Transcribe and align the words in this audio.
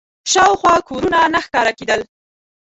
شاوخوا 0.31 0.75
کورونه 0.89 1.19
نه 1.33 1.39
ښکاره 1.45 1.71
کېدل. 1.79 2.01